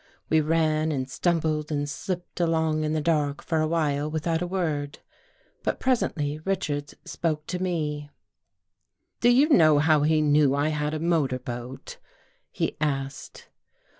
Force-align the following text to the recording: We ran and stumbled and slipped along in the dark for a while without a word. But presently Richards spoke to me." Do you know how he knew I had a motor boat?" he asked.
We 0.31 0.41
ran 0.41 0.91
and 0.91 1.07
stumbled 1.07 1.71
and 1.71 1.87
slipped 1.87 2.39
along 2.39 2.83
in 2.83 2.93
the 2.93 3.01
dark 3.01 3.43
for 3.43 3.61
a 3.61 3.67
while 3.67 4.09
without 4.09 4.41
a 4.41 4.47
word. 4.47 4.97
But 5.61 5.79
presently 5.79 6.39
Richards 6.39 6.95
spoke 7.05 7.45
to 7.45 7.61
me." 7.61 8.09
Do 9.21 9.29
you 9.29 9.49
know 9.49 9.77
how 9.77 10.01
he 10.01 10.19
knew 10.23 10.55
I 10.55 10.69
had 10.69 10.95
a 10.95 10.99
motor 10.99 11.37
boat?" 11.37 11.97
he 12.51 12.75
asked. 12.81 13.47